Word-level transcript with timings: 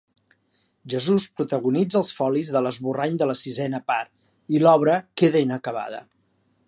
Jesús 0.93 1.27
protagonitza 1.41 1.99
els 1.99 2.09
folis 2.21 2.49
de 2.55 2.63
l'esborrany 2.67 3.19
de 3.23 3.29
la 3.33 3.35
sisena 3.43 3.83
part 3.93 4.57
i 4.57 4.63
l'obra 4.65 4.97
queda 5.23 5.43
inacabada. 5.47 6.03